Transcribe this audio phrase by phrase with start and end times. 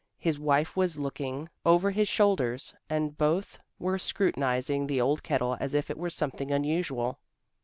[0.17, 5.75] His wife was looking over his shoulders and both were scrutinizing the old kettle as
[5.75, 7.19] if it were something unusual.